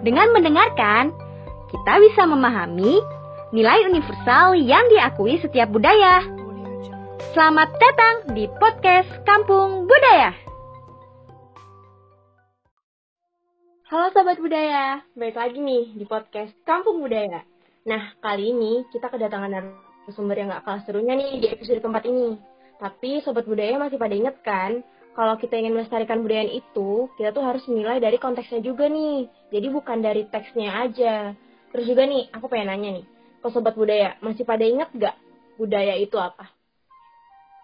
[0.00, 1.12] Dengan mendengarkan,
[1.68, 3.04] kita bisa memahami
[3.52, 6.24] nilai universal yang diakui setiap budaya.
[7.36, 10.32] Selamat datang di podcast Kampung Budaya.
[13.92, 17.44] Halo Sobat Budaya, balik lagi nih di podcast Kampung Budaya.
[17.84, 22.40] Nah, kali ini kita kedatangan narasumber yang gak kalah serunya nih di episode keempat ini.
[22.80, 24.80] Tapi Sobat Budaya masih pada inget kan
[25.20, 29.28] kalau kita ingin melestarikan budaya itu, kita tuh harus menilai dari konteksnya juga nih.
[29.52, 31.36] Jadi bukan dari teksnya aja.
[31.76, 33.04] Terus juga nih, aku pengen nanya nih,
[33.44, 35.12] ke sobat budaya, masih pada inget gak
[35.60, 36.48] budaya itu apa?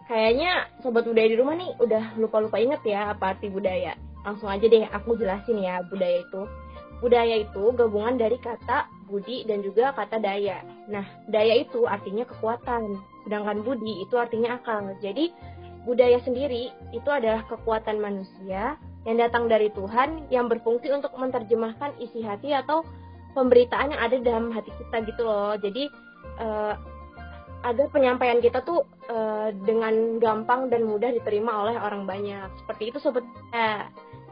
[0.05, 3.97] Kayaknya sobat budaya di rumah nih udah lupa-lupa inget ya apa arti budaya.
[4.21, 6.41] Langsung aja deh aku jelasin ya budaya itu.
[7.01, 10.61] Budaya itu gabungan dari kata budi dan juga kata daya.
[10.93, 14.93] Nah, daya itu artinya kekuatan, sedangkan budi itu artinya akal.
[15.01, 15.33] Jadi
[15.87, 18.75] budaya sendiri itu adalah kekuatan manusia
[19.07, 22.83] yang datang dari Tuhan yang berfungsi untuk menerjemahkan isi hati atau
[23.31, 25.55] pemberitaan yang ada dalam hati kita gitu loh.
[25.55, 25.87] Jadi
[26.43, 26.75] uh,
[27.63, 32.51] agar penyampaian kita tuh uh, dengan gampang dan mudah diterima oleh orang banyak.
[32.67, 33.23] Seperti itu sobat.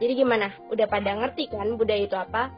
[0.04, 0.52] Jadi gimana?
[0.68, 2.52] Udah pada ngerti kan budaya itu apa?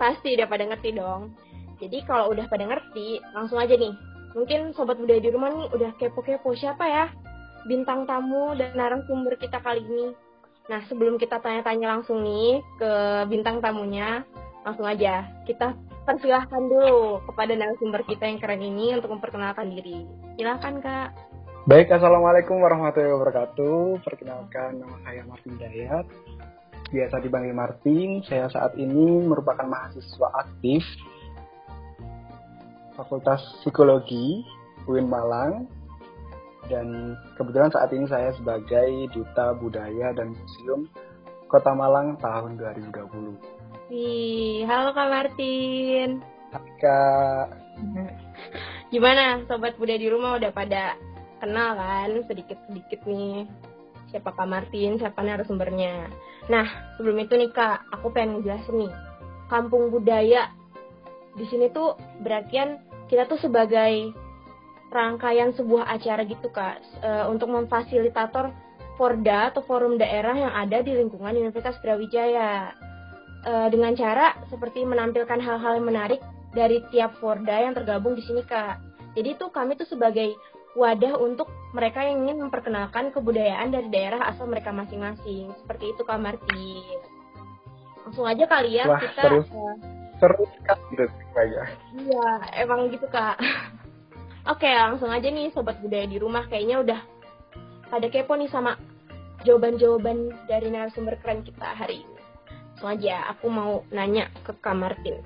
[0.00, 1.36] Pasti udah pada ngerti dong.
[1.84, 3.92] Jadi kalau udah pada ngerti, langsung aja nih.
[4.32, 7.04] Mungkin sobat budaya di rumah nih udah kepo-kepo siapa ya
[7.66, 10.14] bintang tamu dan narasumber kita kali ini.
[10.70, 12.92] Nah, sebelum kita tanya-tanya langsung nih ke
[13.26, 14.22] bintang tamunya,
[14.62, 20.06] langsung aja kita persilahkan dulu kepada narasumber kita yang keren ini untuk memperkenalkan diri.
[20.38, 21.08] Silahkan, Kak.
[21.62, 24.02] Baik, Assalamualaikum warahmatullahi wabarakatuh.
[24.02, 26.06] Perkenalkan, nama saya Martin Dayat.
[26.90, 30.82] Biasa dipanggil Martin, saya saat ini merupakan mahasiswa aktif
[32.92, 34.44] Fakultas Psikologi
[34.84, 35.64] UIN Malang
[36.70, 40.86] dan kebetulan saat ini saya sebagai Duta Budaya dan Museum
[41.50, 43.92] Kota Malang tahun 2020.
[43.92, 46.24] Wih, halo Kak Martin.
[46.52, 47.46] Hai Kak.
[48.92, 50.96] Gimana sobat budaya di rumah udah pada
[51.40, 53.48] kenal kan sedikit-sedikit nih
[54.12, 56.12] siapa Kak Martin, siapa narasumbernya.
[56.52, 58.92] Nah, sebelum itu nih Kak, aku pengen ngejelasin nih.
[59.48, 60.52] Kampung budaya
[61.36, 64.12] di sini tuh berarti kita tuh sebagai
[64.92, 68.52] rangkaian sebuah acara gitu kak e, untuk memfasilitator
[69.00, 72.76] Forda atau forum daerah yang ada di lingkungan Universitas Brawijaya
[73.42, 76.20] e, dengan cara seperti menampilkan hal-hal yang menarik
[76.52, 78.78] dari tiap Forda yang tergabung di sini kak.
[79.16, 80.36] Jadi tuh kami tuh sebagai
[80.72, 85.52] wadah untuk mereka yang ingin memperkenalkan kebudayaan dari daerah asal mereka masing-masing.
[85.64, 87.00] Seperti itu Kak Martin.
[88.08, 89.76] Langsung aja kali ya Wah, kita terus, uh,
[90.20, 91.04] terus kan gitu
[91.96, 92.28] Iya,
[92.64, 93.36] emang gitu Kak.
[94.42, 97.00] Oke, langsung aja nih sobat budaya di rumah kayaknya udah
[97.86, 98.74] pada kepo nih sama
[99.46, 102.18] jawaban-jawaban dari narasumber keren kita hari ini.
[102.74, 105.22] Langsung aja, aku mau nanya ke Kak Martin.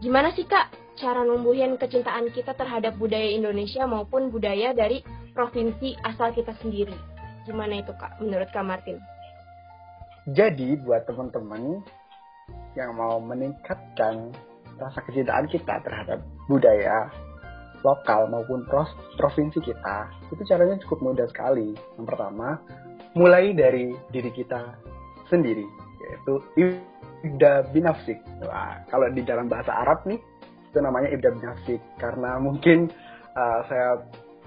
[0.00, 5.04] Gimana sih Kak cara numbuhin kecintaan kita terhadap budaya Indonesia maupun budaya dari
[5.36, 6.96] provinsi asal kita sendiri?
[7.44, 8.96] Gimana itu Kak menurut Kak Martin?
[10.32, 11.84] Jadi buat teman-teman
[12.80, 14.32] yang mau meningkatkan
[14.80, 17.12] rasa kecintaan kita terhadap budaya
[17.82, 18.64] lokal maupun
[19.18, 21.74] provinsi kita, itu caranya cukup mudah sekali.
[21.98, 22.58] Yang pertama,
[23.14, 24.78] mulai dari diri kita
[25.28, 25.66] sendiri,
[26.02, 26.38] yaitu
[27.22, 28.18] ibda binafsik.
[28.42, 30.18] Wah, kalau di dalam bahasa Arab nih,
[30.70, 31.80] itu namanya ibda binafsik.
[31.98, 32.88] Karena mungkin
[33.36, 34.00] uh, saya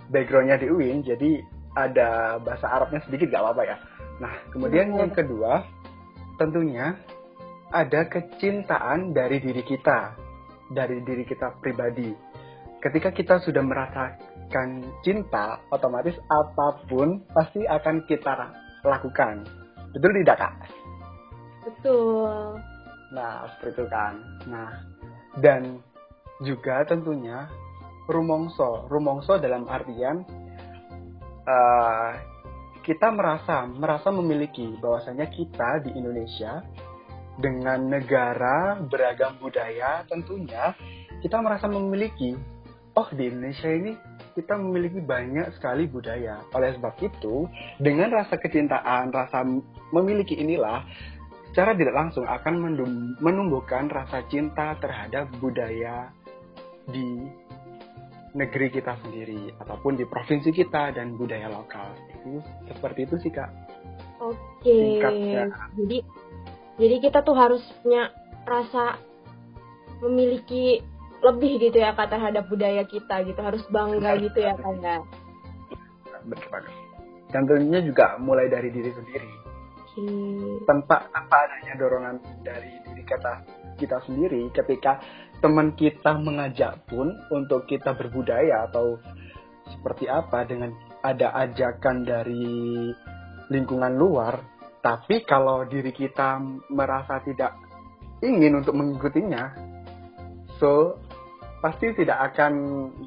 [0.10, 1.44] backgroundnya di UIN, jadi
[1.76, 3.78] ada bahasa Arabnya sedikit gak apa-apa ya.
[4.24, 5.68] Nah, kemudian yang kedua,
[6.40, 6.96] tentunya
[7.76, 10.16] ada kecintaan dari diri kita,
[10.72, 12.25] dari diri kita pribadi
[12.86, 18.54] ketika kita sudah merasakan cinta, otomatis apa pun pasti akan kita
[18.86, 19.42] lakukan.
[19.90, 20.54] Betul tidak, Kak?
[21.66, 22.62] Betul.
[23.10, 24.14] Nah, seperti itu kan.
[24.46, 24.70] Nah,
[25.42, 25.82] dan
[26.46, 27.50] juga tentunya
[28.06, 28.86] rumongso.
[28.86, 30.22] Rumongso dalam artian
[31.50, 32.12] uh,
[32.86, 36.62] kita merasa merasa memiliki bahwasanya kita di Indonesia
[37.42, 40.72] dengan negara beragam budaya tentunya
[41.20, 42.38] kita merasa memiliki
[42.96, 43.94] oh di Indonesia ini
[44.36, 46.44] kita memiliki banyak sekali budaya.
[46.52, 47.48] Oleh sebab itu,
[47.80, 49.48] dengan rasa kecintaan, rasa
[49.96, 50.84] memiliki inilah,
[51.52, 52.76] secara tidak langsung akan
[53.24, 56.12] menumbuhkan rasa cinta terhadap budaya
[56.92, 57.24] di
[58.36, 61.96] negeri kita sendiri ataupun di provinsi kita dan budaya lokal.
[62.12, 63.48] Itu seperti itu sih kak.
[64.20, 65.00] Oke.
[65.80, 65.98] Jadi
[66.76, 68.12] jadi kita tuh harusnya
[68.44, 69.00] rasa
[70.04, 70.84] memiliki
[71.24, 73.40] lebih gitu ya kak terhadap budaya kita gitu.
[73.40, 74.98] Harus bangga gitu ya kak ya.
[76.26, 76.66] Banget
[77.36, 79.32] dan tentunya juga mulai dari diri sendiri.
[79.96, 80.68] Okay.
[80.68, 83.34] tanpa tanpa adanya dorongan dari diri kita
[83.80, 84.52] kita sendiri.
[84.52, 85.00] Ketika
[85.40, 89.00] teman kita mengajak pun untuk kita berbudaya atau
[89.72, 92.92] seperti apa dengan ada ajakan dari
[93.50, 94.42] lingkungan luar
[94.82, 96.38] tapi kalau diri kita
[96.70, 97.58] merasa tidak
[98.22, 99.54] ingin untuk mengikutinya
[100.58, 100.98] so
[101.64, 102.54] pasti tidak akan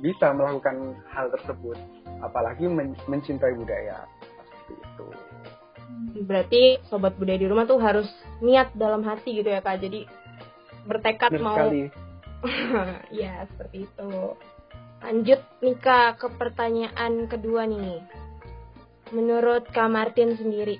[0.00, 1.76] bisa melakukan hal tersebut
[2.24, 4.04] apalagi men mencintai budaya.
[4.66, 5.06] Seperti itu.
[6.24, 8.08] Berarti sobat budaya di rumah tuh harus
[8.44, 9.80] niat dalam hati gitu ya kak.
[9.80, 10.04] Jadi
[10.88, 11.82] bertekad Benar mau sekali.
[13.22, 14.10] ya seperti itu.
[14.98, 18.02] Lanjut nih kak ke pertanyaan kedua nih
[19.08, 20.76] menurut kak Martin sendiri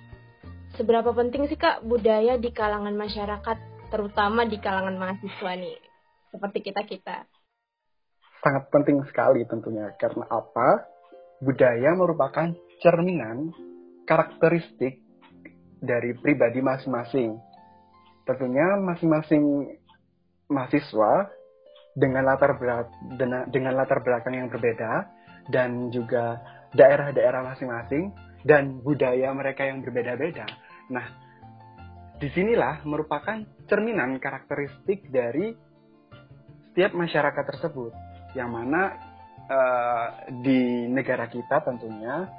[0.76, 3.56] seberapa penting sih kak budaya di kalangan masyarakat
[3.88, 5.78] terutama di kalangan mahasiswa nih?
[6.28, 7.24] Seperti kita kita
[8.42, 10.86] sangat penting sekali tentunya karena apa
[11.42, 12.50] budaya merupakan
[12.82, 13.50] cerminan
[14.06, 15.02] karakteristik
[15.78, 17.38] dari pribadi masing-masing.
[18.26, 19.44] Tentunya masing-masing
[20.50, 21.30] mahasiswa
[21.98, 22.94] dengan latar belakang
[23.50, 25.06] dengan latar belakang yang berbeda
[25.50, 26.38] dan juga
[26.76, 28.12] daerah-daerah masing-masing
[28.44, 30.46] dan budaya mereka yang berbeda-beda.
[30.92, 31.06] Nah,
[32.18, 35.54] di sinilah merupakan cerminan karakteristik dari
[36.70, 37.90] setiap masyarakat tersebut,
[38.38, 38.94] yang mana
[39.50, 42.30] uh, di negara kita tentunya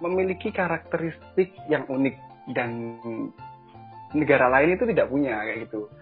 [0.00, 2.16] memiliki karakteristik yang unik
[2.56, 2.96] dan
[4.16, 5.92] negara lain itu tidak punya kayak gitu.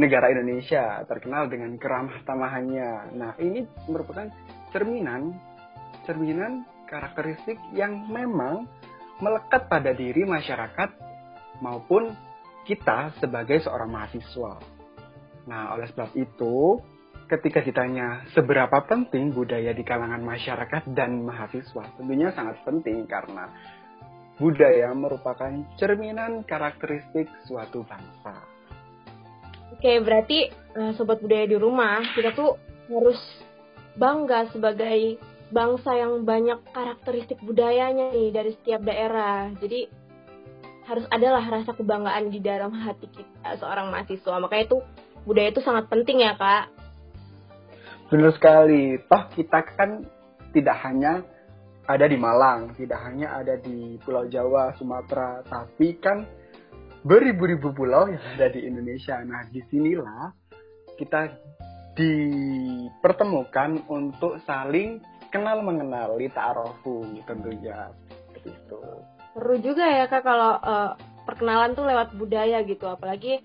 [0.00, 3.12] Negara Indonesia terkenal dengan keramah tamahannya.
[3.12, 4.32] Nah, ini merupakan
[4.72, 5.36] cerminan
[6.08, 8.66] cerminan karakteristik yang memang
[9.22, 10.90] melekat pada diri masyarakat
[11.62, 12.10] maupun
[12.66, 14.58] kita sebagai seorang mahasiswa.
[15.46, 16.78] Nah, oleh sebab itu,
[17.28, 23.50] ketika ditanya seberapa penting budaya di kalangan masyarakat dan mahasiswa, tentunya sangat penting karena
[24.40, 28.34] budaya merupakan cerminan karakteristik suatu bangsa.
[29.72, 32.58] Oke, berarti eh, sobat budaya di rumah kita tuh
[32.90, 33.18] harus
[33.96, 35.20] bangga sebagai
[35.52, 39.52] bangsa yang banyak karakteristik budayanya nih dari setiap daerah.
[39.60, 39.86] Jadi
[40.82, 44.42] harus adalah rasa kebanggaan di dalam hati kita seorang mahasiswa.
[44.42, 44.78] Makanya itu
[45.22, 46.81] budaya itu sangat penting ya kak
[48.12, 49.00] Benar sekali.
[49.08, 50.04] Toh kita kan
[50.52, 51.24] tidak hanya
[51.88, 56.28] ada di Malang, tidak hanya ada di Pulau Jawa, Sumatera, tapi kan
[57.02, 59.16] beribu-ribu pulau yang ada di Indonesia.
[59.24, 60.30] Nah, di sinilah
[61.00, 61.32] kita
[61.96, 65.00] dipertemukan untuk saling
[65.32, 67.90] kenal mengenali ta'arofu tentunya
[68.28, 68.80] seperti itu.
[69.32, 70.92] Seru juga ya kak kalau uh,
[71.24, 73.40] perkenalan tuh lewat budaya gitu, apalagi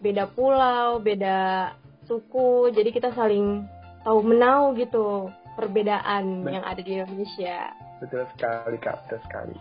[0.00, 1.70] beda pulau, beda
[2.08, 3.68] suku, jadi kita saling
[4.04, 6.54] tahu menau gitu perbedaan betul.
[6.54, 7.58] yang ada di Indonesia.
[7.98, 9.56] Betul sekali kak, betul sekali.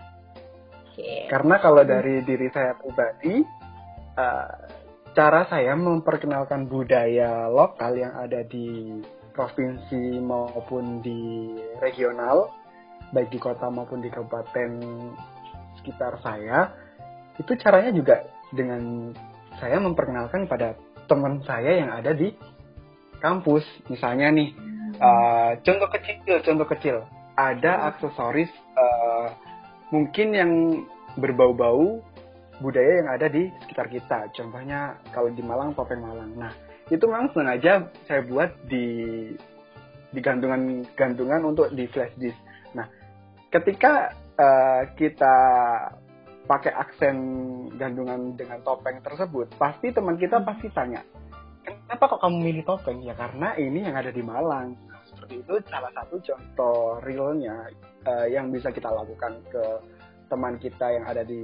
[0.93, 1.29] Okay.
[1.29, 3.41] Karena kalau dari diri saya pribadi,
[4.17, 4.49] uh,
[5.13, 9.01] cara saya memperkenalkan budaya lokal yang ada di
[9.33, 12.49] provinsi maupun di regional,
[13.13, 14.69] baik di kota maupun di kabupaten
[15.81, 16.73] sekitar saya,
[17.37, 19.13] itu caranya juga dengan
[19.61, 20.73] saya memperkenalkan pada
[21.05, 22.33] teman saya yang ada di
[23.19, 24.49] kampus misalnya nih
[25.01, 26.97] uh, contoh kecil contoh kecil.
[27.37, 27.87] Ada hmm.
[27.93, 29.29] aksesoris uh,
[29.93, 30.51] mungkin yang
[31.17, 32.01] berbau-bau
[32.57, 34.33] budaya yang ada di sekitar kita.
[34.33, 36.33] Contohnya kalau di Malang topeng Malang.
[36.33, 36.51] Nah
[36.89, 38.85] itu memang sengaja saya buat di
[40.07, 42.39] di gantungan-gantungan untuk di flash disk.
[42.73, 42.89] Nah
[43.53, 45.35] ketika uh, kita
[46.47, 47.17] pakai aksen
[47.75, 51.03] gantungan dengan topeng tersebut pasti teman kita pasti tanya
[51.97, 53.01] kenapa kok kamu milih topeng?
[53.01, 54.77] Ya karena ini yang ada di Malang.
[54.85, 57.73] Nah, seperti itu salah satu contoh realnya
[58.05, 59.65] uh, yang bisa kita lakukan ke
[60.29, 61.41] teman kita yang ada di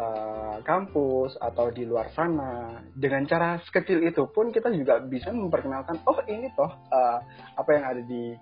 [0.00, 2.80] uh, kampus atau di luar sana.
[2.96, 7.20] Dengan cara sekecil itu pun kita juga bisa memperkenalkan oh ini toh uh,
[7.60, 8.32] apa yang ada di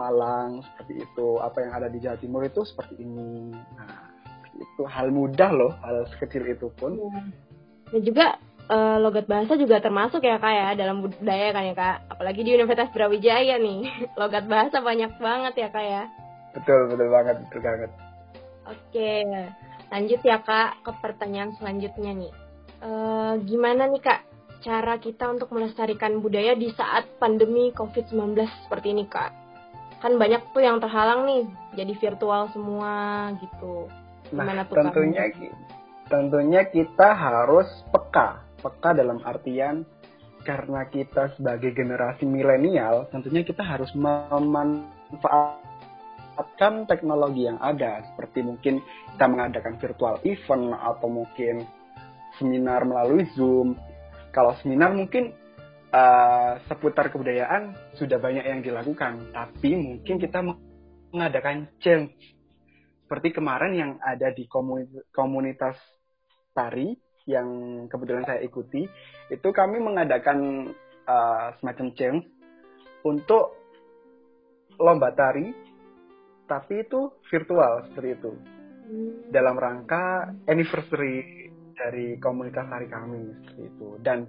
[0.00, 1.28] Malang seperti itu.
[1.44, 3.52] Apa yang ada di Jawa Timur itu seperti ini.
[3.52, 4.00] Nah
[4.56, 6.96] itu hal mudah loh hal sekecil itu pun.
[7.92, 11.96] Dan juga uh, logat bahasa juga termasuk ya kak ya dalam budaya kan ya kak.
[12.12, 13.80] Apalagi di Universitas Brawijaya nih.
[14.20, 16.02] Logat bahasa banyak banget ya kak ya.
[16.52, 17.90] Betul betul banget betul banget.
[18.68, 19.12] Oke
[19.92, 22.32] lanjut ya kak ke pertanyaan selanjutnya nih.
[22.82, 24.20] Uh, gimana nih kak
[24.62, 29.34] cara kita untuk melestarikan budaya di saat pandemi COVID-19 seperti ini kak?
[30.02, 31.42] Kan banyak tuh yang terhalang nih
[31.78, 33.86] jadi virtual semua gitu.
[34.32, 35.28] Gimana nah, tuh tentunya
[36.10, 39.82] tentunya kita harus peka peka dalam artian
[40.42, 48.02] karena kita sebagai generasi milenial tentunya kita harus memanfaatkan teknologi yang ada.
[48.14, 48.82] Seperti mungkin
[49.14, 51.66] kita mengadakan virtual event atau mungkin
[52.38, 53.76] seminar melalui Zoom.
[54.32, 55.34] Kalau seminar mungkin
[55.92, 60.42] uh, seputar kebudayaan sudah banyak yang dilakukan, tapi mungkin kita
[61.12, 62.16] mengadakan challenge
[63.12, 64.48] seperti kemarin yang ada di
[65.12, 65.76] komunitas
[66.56, 67.48] tari yang
[67.86, 68.86] kebetulan saya ikuti,
[69.30, 70.70] itu kami mengadakan
[71.06, 72.26] uh, semacam challenge
[73.06, 73.58] untuk
[74.78, 75.54] lomba tari,
[76.46, 78.32] tapi itu virtual seperti itu.
[78.82, 79.12] Hmm.
[79.30, 83.88] Dalam rangka anniversary dari komunitas tari kami seperti itu.
[84.02, 84.26] Dan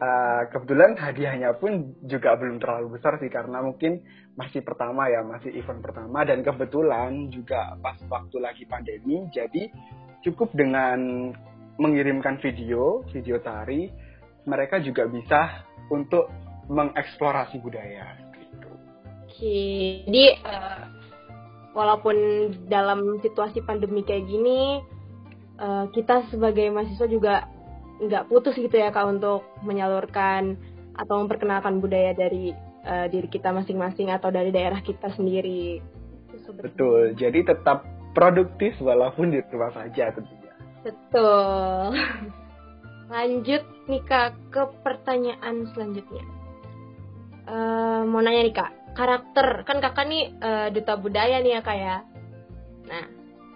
[0.00, 4.02] uh, kebetulan hadiahnya pun juga belum terlalu besar sih karena mungkin
[4.34, 9.68] masih pertama ya, masih event pertama dan kebetulan juga pas waktu lagi pandemi, jadi
[10.24, 11.30] cukup dengan
[11.80, 13.88] mengirimkan video, video tari,
[14.44, 16.28] mereka juga bisa untuk
[16.68, 18.18] mengeksplorasi budaya.
[18.36, 18.68] Gitu.
[19.28, 19.60] Oke,
[20.08, 20.82] jadi uh,
[21.72, 22.16] walaupun
[22.68, 24.80] dalam situasi pandemi kayak gini,
[25.58, 27.34] uh, kita sebagai mahasiswa juga
[28.02, 30.58] nggak putus gitu ya kak untuk menyalurkan
[30.98, 32.50] atau memperkenalkan budaya dari
[32.84, 35.80] uh, diri kita masing-masing atau dari daerah kita sendiri.
[36.58, 40.41] Betul, jadi tetap produktif walaupun di rumah saja tentunya.
[40.82, 41.94] Betul.
[43.14, 46.24] Lanjut nih kak ke pertanyaan selanjutnya.
[47.42, 51.78] Uh, mau nanya nih kak, karakter kan kakak nih uh, duta budaya nih ya kak
[51.78, 51.96] ya.
[52.86, 53.04] Nah,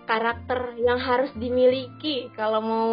[0.06, 2.90] karakter yang harus dimiliki kalau mau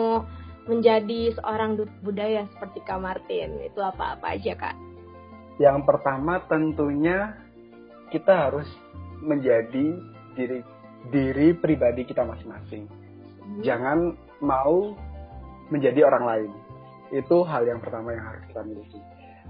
[0.65, 4.75] menjadi seorang duta budaya seperti Kak Martin itu apa-apa aja kak?
[5.59, 7.35] Yang pertama tentunya
[8.09, 8.67] kita harus
[9.19, 9.99] menjadi
[10.33, 10.59] diri
[11.11, 13.02] diri pribadi kita masing-masing
[13.63, 14.93] jangan mau
[15.71, 16.51] menjadi orang lain.
[17.13, 18.99] Itu hal yang pertama yang harus kita miliki.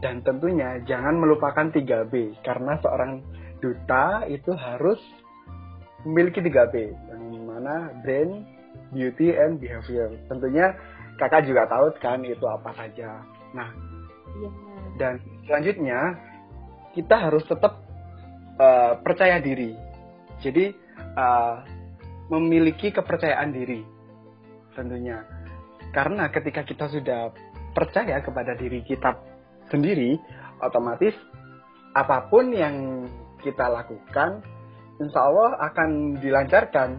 [0.03, 3.23] Dan tentunya jangan melupakan 3B karena seorang
[3.63, 4.99] duta itu harus
[6.03, 8.43] memiliki 3B yang mana brain,
[8.91, 10.11] beauty and behavior.
[10.27, 10.75] Tentunya
[11.15, 13.23] kakak juga tahu kan itu apa saja.
[13.55, 13.69] Nah,
[14.43, 14.49] ya.
[14.99, 15.13] dan
[15.47, 16.19] selanjutnya
[16.91, 17.79] kita harus tetap
[18.59, 19.73] uh, percaya diri.
[20.43, 20.73] Jadi
[21.15, 21.63] uh,
[22.33, 23.81] memiliki kepercayaan diri
[24.73, 25.21] tentunya.
[25.93, 27.29] Karena ketika kita sudah
[27.77, 29.13] percaya kepada diri kita
[29.69, 30.17] sendiri,
[30.61, 31.13] otomatis
[31.93, 33.05] apa pun yang
[33.45, 34.41] kita lakukan,
[34.97, 36.89] insya Allah akan dilancarkan.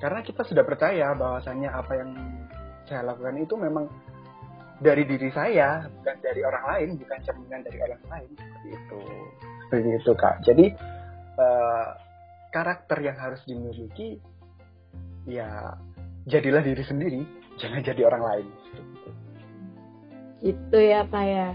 [0.00, 2.10] Karena kita sudah percaya bahwasannya apa yang
[2.88, 3.86] saya lakukan itu memang
[4.80, 8.30] dari diri saya, bukan dari orang lain, bukan cerminan dari orang lain.
[8.32, 9.00] Seperti itu.
[9.68, 10.36] Seperti itu, Kak.
[10.40, 10.66] Jadi,
[11.36, 11.88] uh,
[12.48, 14.18] karakter yang harus dimiliki,
[15.30, 15.78] ya
[16.26, 17.20] jadilah diri sendiri,
[17.56, 18.46] jangan jadi orang lain.
[20.42, 21.48] Itu ya Pak ya.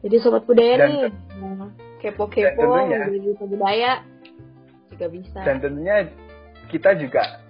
[0.00, 1.12] Jadi sobat budaya dan, nih,
[2.00, 3.92] kepo-kepo jadi budaya
[4.88, 5.40] juga bisa.
[5.44, 6.08] Dan tentunya
[6.72, 7.44] kita juga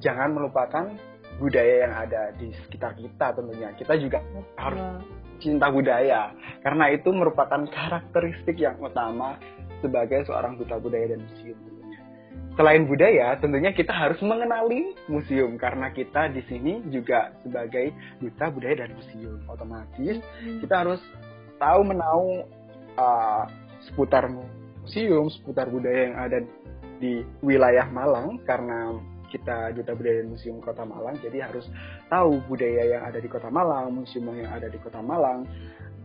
[0.00, 0.88] jangan melupakan
[1.36, 3.76] budaya yang ada di sekitar kita tentunya.
[3.76, 4.24] Kita juga
[4.56, 5.04] harus
[5.42, 9.36] cinta budaya karena itu merupakan karakteristik yang utama
[9.82, 11.71] sebagai seorang duta budaya dan museum
[12.62, 17.90] selain budaya, tentunya kita harus mengenali museum karena kita di sini juga sebagai
[18.22, 19.42] duta budaya dan museum.
[19.50, 20.62] Otomatis hmm.
[20.62, 21.02] kita harus
[21.58, 22.46] tahu menau
[22.94, 23.50] uh,
[23.82, 26.38] seputar museum, seputar budaya yang ada
[27.02, 28.94] di wilayah Malang karena
[29.34, 31.66] kita duta budaya dan museum Kota Malang, jadi harus
[32.06, 35.50] tahu budaya yang ada di Kota Malang, museum yang ada di Kota Malang,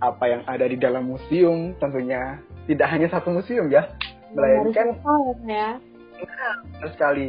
[0.01, 3.93] apa yang ada di dalam museum, tentunya tidak hanya satu museum ya,
[4.33, 4.97] melainkan
[5.45, 5.77] ya
[6.21, 7.27] benar sekali.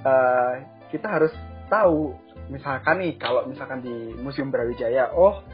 [0.00, 0.54] Uh,
[0.88, 1.32] kita harus
[1.68, 2.16] tahu
[2.50, 5.44] misalkan nih kalau misalkan di Museum Brawijaya oh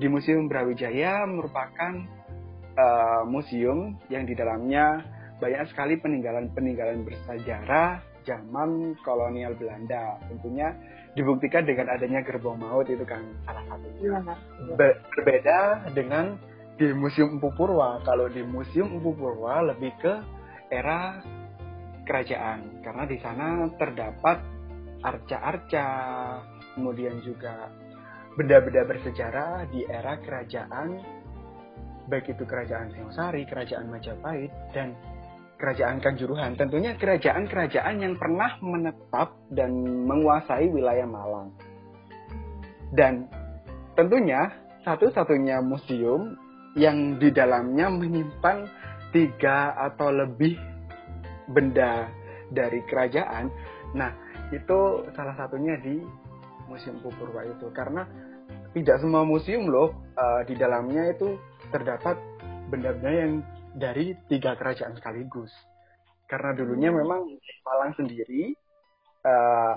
[0.00, 1.92] di Museum Brawijaya merupakan
[2.76, 5.04] uh, museum yang di dalamnya
[5.36, 10.16] banyak sekali peninggalan-peninggalan bersejarah zaman kolonial Belanda.
[10.28, 10.72] Tentunya
[11.12, 13.22] dibuktikan dengan adanya gerbong maut itu kan.
[13.44, 14.20] Salah satunya ya,
[14.76, 15.58] Ber berbeda
[15.92, 16.36] dengan
[16.76, 20.12] di Museum Empu Purwa kalau di Museum Empu Purwa lebih ke
[20.68, 21.20] era
[22.06, 24.38] kerajaan karena di sana terdapat
[25.02, 25.88] arca-arca
[26.78, 27.68] kemudian juga
[28.38, 31.02] benda-benda bersejarah di era kerajaan
[32.06, 34.94] baik itu kerajaan Singosari, kerajaan Majapahit dan
[35.58, 36.54] kerajaan Kanjuruhan.
[36.54, 39.74] Tentunya kerajaan-kerajaan yang pernah menetap dan
[40.06, 41.50] menguasai wilayah Malang.
[42.94, 43.26] Dan
[43.98, 44.54] tentunya
[44.86, 46.38] satu-satunya museum
[46.78, 48.68] yang di dalamnya menyimpan
[49.10, 50.54] tiga atau lebih
[51.50, 52.10] benda
[52.50, 53.50] dari kerajaan.
[53.94, 54.10] Nah,
[54.54, 56.02] itu salah satunya di
[56.66, 58.06] Museum Purwa itu karena
[58.74, 61.38] tidak semua museum loh uh, di dalamnya itu
[61.72, 62.18] terdapat
[62.68, 63.32] benda-benda yang
[63.72, 65.50] dari tiga kerajaan sekaligus.
[66.26, 66.98] Karena dulunya hmm.
[66.98, 67.22] memang
[67.66, 68.54] Malang sendiri
[69.26, 69.74] uh,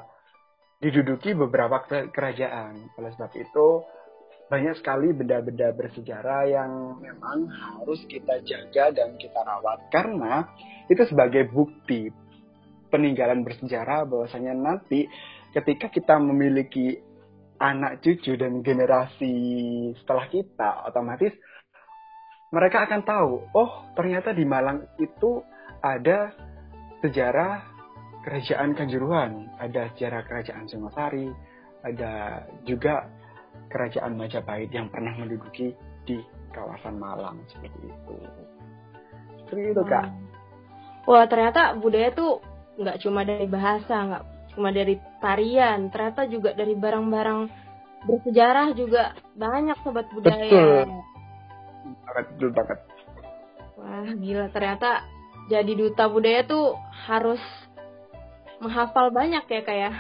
[0.81, 2.89] diduduki beberapa kerajaan.
[2.97, 3.67] Oleh sebab itu
[4.50, 9.94] banyak sekali benda-benda bersejarah yang memang harus kita jaga dan kita rawat.
[9.94, 10.50] Karena
[10.89, 12.10] itu sebagai bukti
[12.89, 15.06] peninggalan bersejarah bahwasanya nanti
[15.53, 16.98] ketika kita memiliki
[17.62, 19.36] anak cucu dan generasi
[20.01, 21.36] setelah kita otomatis
[22.50, 25.44] mereka akan tahu oh ternyata di Malang itu
[25.86, 26.34] ada
[27.06, 27.62] sejarah
[28.25, 31.29] kerajaan Kanjuruhan ada sejarah kerajaan Singosari
[31.84, 33.18] ada juga
[33.69, 36.17] kerajaan Majapahit yang pernah menduduki di
[36.51, 38.13] kawasan Malang seperti itu.
[39.45, 40.05] Seperti itu kak.
[41.05, 42.41] Wah ternyata budaya tuh
[42.77, 44.23] nggak cuma dari bahasa, nggak
[44.57, 47.39] cuma dari tarian, ternyata juga dari barang-barang
[48.05, 50.45] bersejarah juga banyak sobat budaya.
[50.45, 50.67] Betul.
[52.05, 52.79] Banget, betul banget.
[53.79, 54.89] Wah gila ternyata
[55.49, 56.77] jadi duta budaya tuh
[57.09, 57.41] harus
[58.59, 59.93] menghafal banyak ya kayak.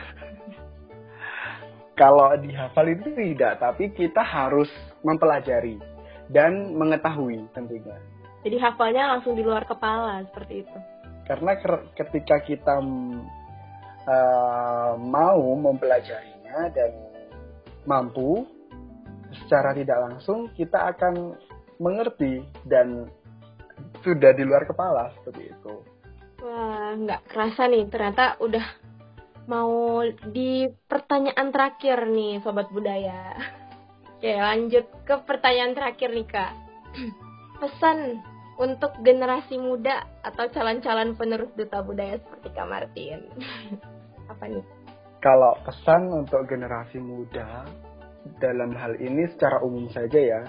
[1.99, 4.71] Kalau dihafal itu tidak, tapi kita harus
[5.03, 5.75] mempelajari
[6.31, 7.99] dan mengetahui tentunya.
[8.47, 10.77] Jadi hafalnya langsung di luar kepala seperti itu.
[11.27, 11.59] Karena
[11.99, 12.79] ketika kita
[14.07, 16.91] uh, mau mempelajarinya dan
[17.83, 18.47] mampu
[19.43, 21.35] secara tidak langsung kita akan
[21.83, 23.11] mengerti dan
[24.01, 25.73] sudah di luar kepala seperti itu.
[26.39, 28.63] Wah, nggak kerasa nih ternyata udah
[29.49, 33.33] mau di pertanyaan terakhir nih sobat budaya.
[34.15, 36.53] Oke, lanjut ke pertanyaan terakhir nih Kak.
[37.65, 38.21] Pesan
[38.61, 43.25] untuk generasi muda atau calon-calon penerus duta budaya seperti Kak Martin.
[44.31, 44.61] Apa nih?
[45.19, 47.67] Kalau pesan untuk generasi muda
[48.39, 50.41] dalam hal ini secara umum saja ya,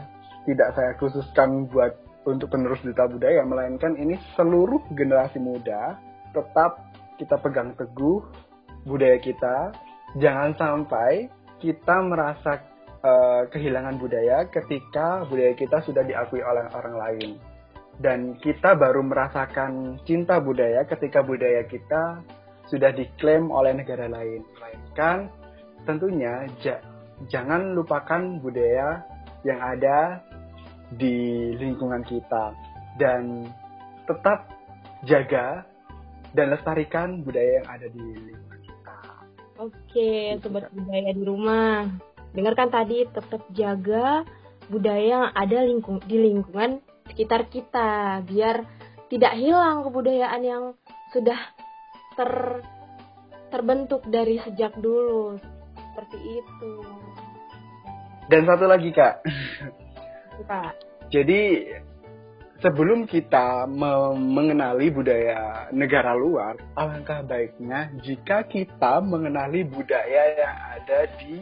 [0.47, 1.91] tidak saya khususkan buat
[2.23, 5.99] untuk penerus duta budaya, melainkan ini seluruh generasi muda
[6.31, 6.87] tetap
[7.19, 8.23] kita pegang teguh
[8.85, 9.75] budaya kita,
[10.19, 11.29] jangan sampai
[11.61, 12.65] kita merasa
[13.05, 17.31] uh, kehilangan budaya ketika budaya kita sudah diakui oleh orang lain.
[18.01, 22.25] Dan kita baru merasakan cinta budaya ketika budaya kita
[22.73, 24.41] sudah diklaim oleh negara lain.
[24.57, 25.29] Melainkan
[25.85, 26.81] tentunya ja,
[27.29, 29.05] jangan lupakan budaya
[29.45, 30.25] yang ada
[30.97, 32.57] di lingkungan kita
[32.97, 33.47] dan
[34.09, 34.49] tetap
[35.07, 35.65] jaga
[36.33, 38.50] dan lestarikan budaya yang ada di lingkungan
[39.61, 41.85] Oke, sobat budaya di rumah.
[42.33, 44.25] Dengarkan tadi tetap jaga
[44.73, 46.81] budaya yang ada lingkung di lingkungan
[47.13, 48.65] sekitar kita biar
[49.13, 50.65] tidak hilang kebudayaan yang
[51.13, 51.37] sudah
[52.17, 52.65] ter
[53.53, 55.37] terbentuk dari sejak dulu.
[55.77, 56.73] Seperti itu.
[58.33, 59.21] Dan satu lagi, Kak.
[60.49, 60.73] Kak.
[61.13, 61.69] Jadi
[62.61, 63.65] sebelum kita
[64.13, 71.41] mengenali budaya negara luar, alangkah baiknya jika kita mengenali budaya yang ada di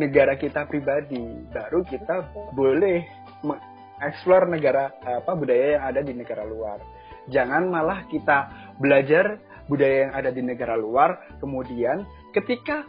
[0.00, 3.04] negara kita pribadi, baru kita boleh
[3.44, 6.80] mengeksplor negara apa budaya yang ada di negara luar.
[7.28, 8.48] Jangan malah kita
[8.80, 12.88] belajar budaya yang ada di negara luar, kemudian ketika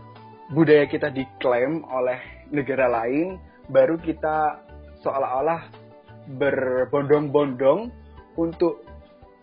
[0.56, 4.63] budaya kita diklaim oleh negara lain, baru kita
[5.03, 5.87] seolah-olah
[6.35, 7.87] berbondong-bondong
[8.35, 8.83] untuk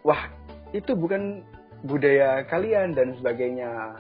[0.05, 0.29] wah
[0.77, 1.41] itu bukan
[1.89, 3.97] budaya kalian dan sebagainya.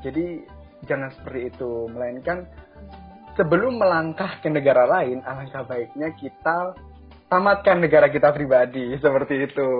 [0.00, 0.46] Jadi
[0.86, 2.46] jangan seperti itu, melainkan
[3.34, 6.74] sebelum melangkah ke negara lain, alangkah baiknya kita
[7.30, 9.70] tamatkan negara kita pribadi seperti itu.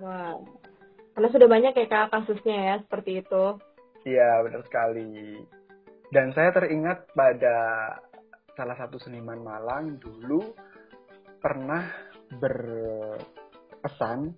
[0.00, 0.38] Wah,
[1.14, 3.44] karena sudah banyak ya kak kasusnya ya seperti itu.
[4.04, 5.40] Iya benar sekali.
[6.12, 7.56] Dan saya teringat pada
[8.54, 10.54] salah satu seniman Malang dulu
[11.44, 11.92] pernah
[12.40, 14.32] berpesan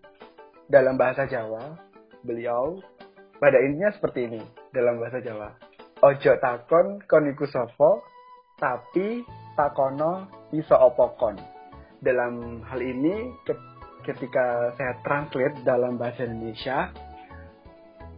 [0.67, 1.79] dalam bahasa Jawa,
[2.27, 2.83] beliau
[3.39, 4.43] pada intinya seperti ini
[4.75, 5.55] dalam bahasa Jawa.
[6.03, 8.03] Ojo takon koniku sofo,
[8.59, 9.23] tapi
[9.55, 11.39] takono iso opokon.
[12.03, 13.31] Dalam hal ini
[14.03, 16.91] ketika saya translate dalam bahasa Indonesia,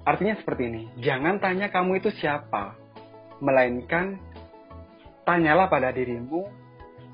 [0.09, 0.83] artinya seperti ini.
[1.05, 2.73] Jangan tanya kamu itu siapa,
[3.45, 4.17] melainkan
[5.29, 6.49] tanyalah pada dirimu,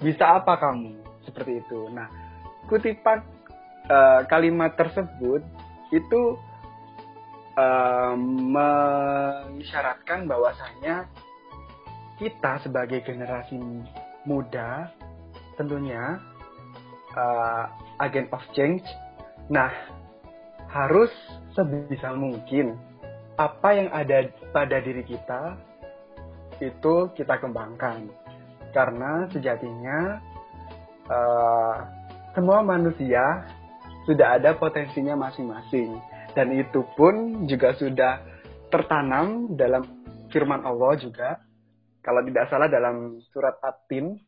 [0.00, 1.03] bisa apa kamu?
[1.34, 1.90] Seperti itu.
[1.90, 2.06] Nah,
[2.70, 3.26] kutipan
[3.90, 5.42] uh, kalimat tersebut
[5.90, 6.38] itu
[7.58, 8.14] uh,
[8.54, 11.10] mengisyaratkan bahwasanya
[12.14, 13.58] kita sebagai generasi
[14.22, 14.94] muda
[15.58, 16.22] tentunya
[17.18, 17.66] uh,
[17.98, 18.86] agent of change.
[19.50, 19.74] Nah,
[20.70, 21.10] harus
[21.58, 22.78] sebisa mungkin
[23.34, 25.58] apa yang ada pada diri kita
[26.62, 28.06] itu kita kembangkan
[28.70, 30.22] karena sejatinya
[31.08, 31.74] uh,
[32.32, 33.46] semua manusia
[34.04, 35.96] sudah ada potensinya masing-masing.
[36.34, 38.20] Dan itu pun juga sudah
[38.68, 39.86] tertanam dalam
[40.34, 41.38] firman Allah juga.
[42.04, 44.18] Kalau tidak salah dalam surat At-Tin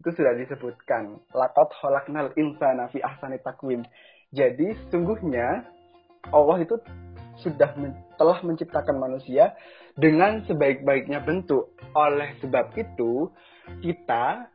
[0.00, 3.84] itu sudah disebutkan lakot holaknal insana fi ahsani takwim
[4.34, 5.62] jadi sungguhnya
[6.34, 6.74] Allah itu
[7.38, 9.54] sudah men telah menciptakan manusia
[9.94, 11.70] dengan sebaik-baiknya bentuk.
[11.94, 13.30] Oleh sebab itu
[13.78, 14.50] kita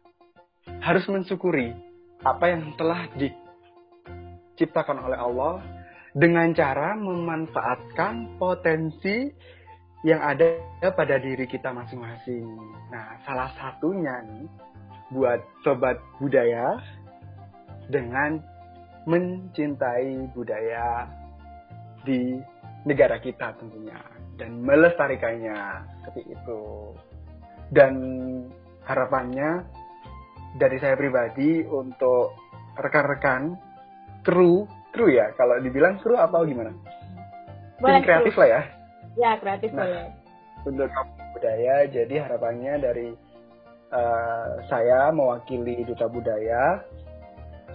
[0.80, 1.76] harus mensyukuri
[2.24, 5.64] apa yang telah diciptakan oleh Allah
[6.16, 9.32] dengan cara memanfaatkan potensi
[10.08, 10.56] yang ada
[10.96, 12.48] pada diri kita masing-masing.
[12.92, 14.48] Nah, salah satunya nih
[15.12, 16.80] buat sobat budaya
[17.92, 18.40] dengan
[19.04, 21.08] mencintai budaya
[22.08, 22.40] di
[22.88, 24.00] negara kita tentunya
[24.40, 26.62] dan melestarikannya seperti itu.
[27.70, 27.94] Dan
[28.88, 29.62] harapannya
[30.58, 32.34] dari saya pribadi untuk
[32.80, 33.54] rekan-rekan
[34.26, 36.74] kru kru ya kalau dibilang kru atau gimana?
[37.80, 38.42] Boleh, kreatif kru.
[38.44, 38.62] lah ya.
[39.20, 40.04] Ya kreatif nah, ya.
[40.66, 40.90] Untuk
[41.36, 43.08] budaya jadi harapannya dari
[43.94, 46.84] uh, saya mewakili duta budaya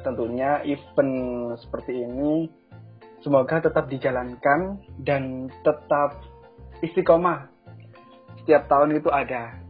[0.05, 2.53] tentunya event seperti ini
[3.25, 6.21] semoga tetap dijalankan dan tetap
[6.85, 7.49] istiqomah
[8.45, 9.64] setiap tahun itu ada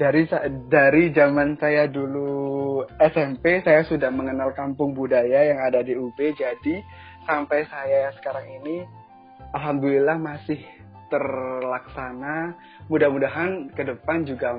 [0.00, 0.24] dari
[0.72, 6.80] dari zaman saya dulu SMP saya sudah mengenal kampung budaya yang ada di UB jadi
[7.28, 8.88] sampai saya sekarang ini
[9.52, 10.56] alhamdulillah masih
[11.12, 12.56] terlaksana
[12.88, 14.56] mudah-mudahan ke depan juga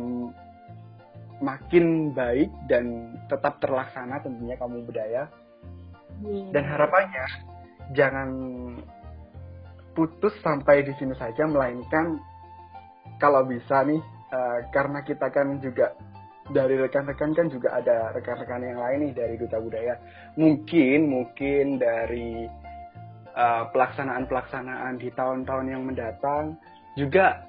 [1.42, 5.26] makin baik dan tetap terlaksana tentunya kamu budaya.
[6.22, 6.54] Yeah.
[6.54, 7.26] Dan harapannya
[7.98, 8.30] jangan
[9.98, 12.22] putus sampai di sini saja, melainkan
[13.18, 14.00] kalau bisa nih,
[14.32, 15.94] uh, karena kita kan juga
[16.52, 19.96] dari rekan-rekan kan juga ada rekan-rekan yang lain nih dari duta budaya.
[20.36, 22.48] Mungkin mungkin dari
[23.36, 26.60] uh, pelaksanaan-pelaksanaan di tahun-tahun yang mendatang
[27.00, 27.48] juga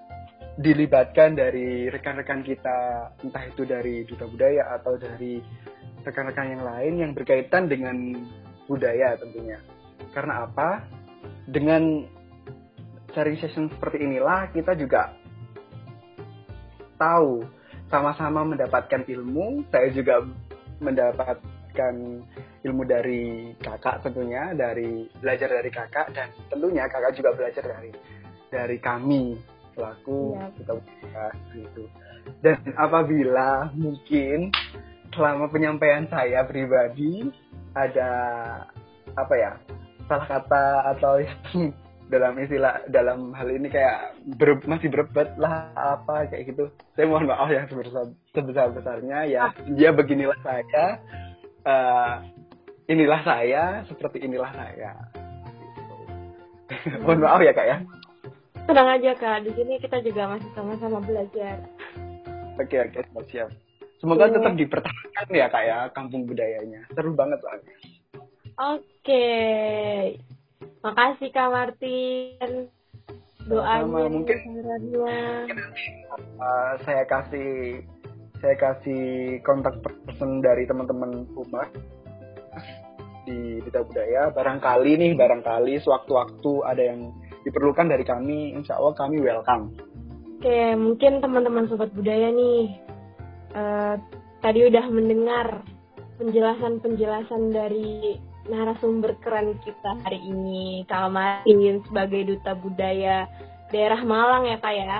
[0.60, 5.40] dilibatkan dari rekan-rekan kita, entah itu dari duta budaya atau dari
[6.04, 8.20] rekan-rekan yang lain yang berkaitan dengan
[8.68, 9.58] budaya tentunya.
[10.12, 10.84] Karena apa?
[11.48, 12.04] Dengan
[13.16, 15.21] sharing session seperti inilah kita juga
[16.96, 17.44] tahu
[17.92, 19.64] sama-sama mendapatkan ilmu.
[19.68, 20.24] Saya juga
[20.80, 21.94] mendapatkan
[22.62, 27.92] ilmu dari kakak tentunya, dari belajar dari kakak dan tentunya kakak juga belajar dari
[28.52, 29.36] dari kami
[29.72, 30.48] selaku ya.
[30.56, 30.74] kita
[31.56, 31.84] gitu.
[32.44, 34.52] Dan apabila mungkin
[35.12, 37.28] selama penyampaian saya pribadi
[37.72, 38.12] ada
[39.16, 39.52] apa ya
[40.08, 41.72] salah kata atau yang
[42.12, 46.68] dalam istilah dalam hal ini kayak ber, masih berbet lah apa kayak gitu.
[46.92, 51.00] Saya mohon maaf ya sebesar sebesar besarnya ya dia beginilah saya.
[51.64, 52.20] Uh,
[52.92, 54.92] inilah saya seperti inilah saya.
[56.68, 57.00] Gitu.
[57.00, 57.76] mohon maaf ya kak ya.
[58.68, 59.48] Tenang aja kak.
[59.48, 61.64] Di sini kita juga masih sama-sama belajar.
[62.60, 63.48] Oke oke siap siap.
[64.04, 64.36] Semoga yeah.
[64.36, 66.84] tetap dipertahankan ya kak ya kampung budayanya.
[66.92, 67.74] Seru banget soalnya.
[68.60, 69.24] Oke
[70.82, 72.68] makasih kak Martin.
[73.42, 74.38] Doanya mungkin
[76.38, 77.82] uh, saya kasih
[78.38, 79.02] saya kasih
[79.42, 81.70] kontak person dari teman-teman umat
[83.26, 84.30] di Duta Budaya.
[84.34, 89.74] Barangkali nih barangkali sewaktu-waktu ada yang diperlukan dari kami, insya Allah kami welcome.
[90.38, 92.78] Oke, mungkin teman-teman sobat budaya nih
[93.54, 93.94] uh,
[94.42, 95.62] tadi udah mendengar
[96.18, 98.18] penjelasan-penjelasan dari
[98.50, 103.30] narasumber keren kita hari ini, Kak Martin sebagai duta budaya
[103.70, 104.98] daerah Malang ya Kak ya?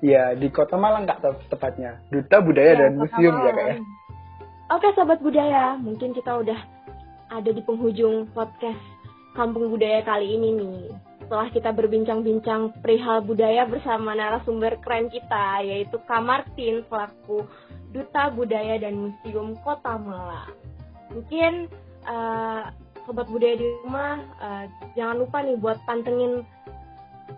[0.00, 1.20] Iya, di kota Malang Kak
[1.52, 2.00] tepatnya.
[2.08, 3.46] Duta Budaya ya, dan Museum Malang.
[3.46, 3.76] ya Kak ya?
[4.70, 6.60] Oke sobat budaya, mungkin kita udah
[7.30, 8.78] ada di penghujung podcast
[9.34, 10.82] Kampung Budaya kali ini nih.
[11.22, 17.46] Setelah kita berbincang-bincang perihal budaya bersama narasumber keren kita, yaitu Kak Martin selaku
[17.94, 20.54] Duta Budaya dan Museum Kota Malang.
[21.10, 21.70] Mungkin
[22.06, 22.70] uh,
[23.04, 26.46] sobat budaya di rumah uh, jangan lupa nih buat pantengin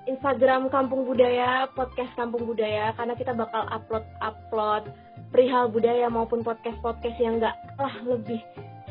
[0.08, 4.88] Instagram Kampung Budaya, podcast Kampung Budaya, karena kita bakal upload-upload
[5.30, 8.40] perihal budaya maupun podcast-podcast yang gak kalah lebih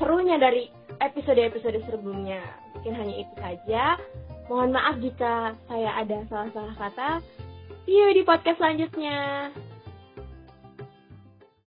[0.02, 2.42] serunya dari episode-episode sebelumnya.
[2.78, 3.84] Mungkin hanya itu saja.
[4.50, 7.10] Mohon maaf jika saya ada salah-salah kata.
[7.86, 9.50] See you di podcast selanjutnya.